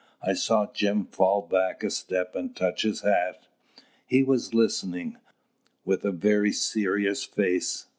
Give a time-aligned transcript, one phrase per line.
[0.23, 3.45] I saw Jim fall back a step and touch his hat.
[4.07, 5.17] He was listening,
[5.85, 7.85] with a very serious face.